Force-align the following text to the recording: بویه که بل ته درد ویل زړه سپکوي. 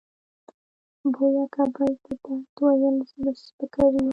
بویه 1.13 1.45
که 1.53 1.63
بل 1.75 1.91
ته 2.07 2.11
درد 2.23 2.57
ویل 2.61 2.97
زړه 3.09 3.31
سپکوي. 3.45 4.05